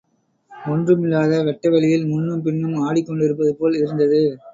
ஒன்றுமில்லாத 0.51 1.41
வெட்ட 1.43 1.69
வெளியில் 1.69 2.07
முன்னும் 2.07 2.41
பின்னும் 2.41 2.75
ஆடிக்கொண்டிருப்பதுபோல் 2.87 3.77
இருந்தது. 3.77 4.23